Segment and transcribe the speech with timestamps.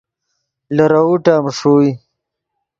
[0.75, 1.89] لیروؤ ٹیم ݰوئے